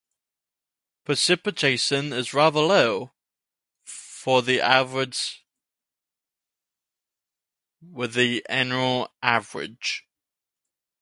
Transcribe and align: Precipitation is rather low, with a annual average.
Precipitation 1.05 2.11
is 2.11 2.33
rather 2.33 2.59
low, 2.59 3.11
with 4.25 4.49
a 4.57 4.59
annual 8.49 9.13
average. 9.21 10.07